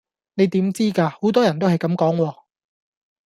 [0.33, 1.09] 你點知㗎？
[1.09, 2.35] 好多人都係咁講喎